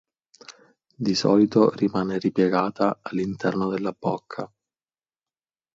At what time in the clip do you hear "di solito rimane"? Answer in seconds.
0.95-2.17